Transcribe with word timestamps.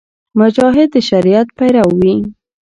مجاهد 0.39 0.89
د 0.93 0.95
شریعت 1.09 1.47
پیرو 1.57 1.85
وي. 1.99 2.15